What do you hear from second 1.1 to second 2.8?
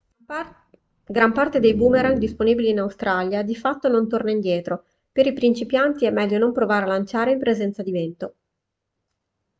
parte dei boomerang disponibili in